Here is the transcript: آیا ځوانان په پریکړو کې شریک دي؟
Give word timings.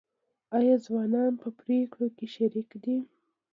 آیا 0.57 0.75
ځوانان 0.85 1.31
په 1.41 1.47
پریکړو 1.59 2.07
کې 2.17 2.25
شریک 2.35 2.69
دي؟ 2.83 2.97